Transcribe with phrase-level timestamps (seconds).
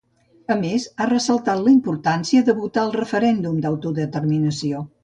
[0.53, 4.89] A més, ha ressaltat la importància de votar al referèndum d'autodeterminació